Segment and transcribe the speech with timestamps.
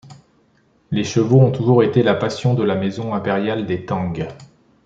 [0.89, 4.27] Les chevaux ont toujours été la passion de la maison impériale des Tang.